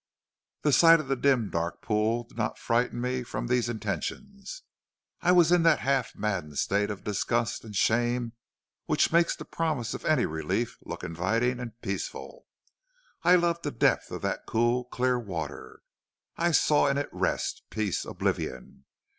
"The 0.63 0.71
sight 0.73 0.99
of 0.99 1.09
the 1.09 1.15
dim, 1.15 1.51
dark 1.51 1.83
pool 1.83 2.23
did 2.23 2.35
not 2.35 2.57
frighten 2.57 2.99
me 2.99 3.21
from 3.21 3.45
these 3.45 3.69
intentions. 3.69 4.63
I 5.21 5.31
was 5.31 5.51
in 5.51 5.61
that 5.61 5.81
half 5.81 6.15
maddened 6.15 6.57
state 6.57 6.89
of 6.89 7.03
disgust 7.03 7.63
and 7.63 7.75
shame 7.75 8.33
which 8.87 9.13
makes 9.13 9.35
the 9.35 9.45
promise 9.45 9.93
of 9.93 10.03
any 10.03 10.25
relief 10.25 10.79
look 10.83 11.03
inviting 11.03 11.59
and 11.59 11.79
peaceful. 11.81 12.47
I 13.21 13.35
loved 13.35 13.61
the 13.61 13.69
depth 13.69 14.09
of 14.09 14.23
that 14.23 14.47
cool, 14.47 14.85
clear 14.85 15.19
water. 15.19 15.81
I 16.35 16.49
saw 16.49 16.87
in 16.87 16.97
it 16.97 17.09
rest, 17.11 17.61
peace, 17.69 18.03
oblivion. 18.03 18.85